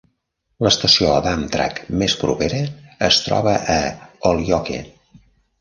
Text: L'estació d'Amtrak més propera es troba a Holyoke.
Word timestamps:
L'estació 0.67 1.11
d'Amtrak 1.25 1.77
més 2.03 2.17
propera 2.23 2.63
es 3.09 3.21
troba 3.27 3.55
a 3.75 3.79
Holyoke. 4.31 4.83